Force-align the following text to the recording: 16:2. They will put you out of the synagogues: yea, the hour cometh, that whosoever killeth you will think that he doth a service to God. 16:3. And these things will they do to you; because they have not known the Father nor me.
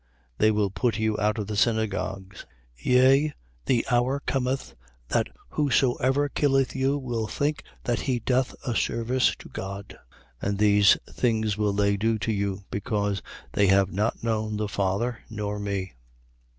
16:2. 0.37 0.37
They 0.39 0.49
will 0.49 0.71
put 0.71 0.97
you 0.97 1.15
out 1.19 1.37
of 1.37 1.45
the 1.45 1.55
synagogues: 1.55 2.47
yea, 2.75 3.35
the 3.67 3.85
hour 3.91 4.19
cometh, 4.25 4.73
that 5.09 5.27
whosoever 5.49 6.27
killeth 6.27 6.75
you 6.75 6.97
will 6.97 7.27
think 7.27 7.61
that 7.83 7.99
he 7.99 8.17
doth 8.19 8.55
a 8.65 8.73
service 8.75 9.35
to 9.35 9.47
God. 9.49 9.95
16:3. 10.41 10.49
And 10.49 10.57
these 10.57 10.97
things 11.11 11.55
will 11.55 11.73
they 11.73 11.97
do 11.97 12.17
to 12.17 12.31
you; 12.31 12.63
because 12.71 13.21
they 13.51 13.67
have 13.67 13.91
not 13.93 14.23
known 14.23 14.57
the 14.57 14.67
Father 14.67 15.19
nor 15.29 15.59
me. 15.59 15.93